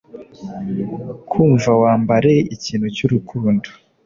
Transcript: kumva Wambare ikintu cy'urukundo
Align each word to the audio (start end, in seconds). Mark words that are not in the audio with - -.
kumva 1.29 1.69
Wambare 1.81 2.33
ikintu 2.55 2.87
cy'urukundo 2.95 3.67